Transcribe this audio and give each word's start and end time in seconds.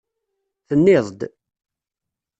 Tenniḍ-d. 0.67 1.21